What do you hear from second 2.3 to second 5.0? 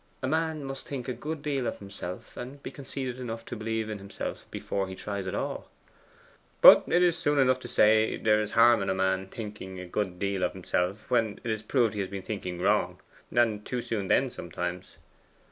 and be conceited enough to believe in himself, before he